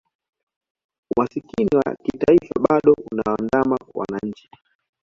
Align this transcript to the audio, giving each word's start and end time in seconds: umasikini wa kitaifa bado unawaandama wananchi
umasikini 1.11 1.69
wa 1.75 1.95
kitaifa 2.03 2.59
bado 2.69 2.95
unawaandama 3.11 3.77
wananchi 3.93 4.49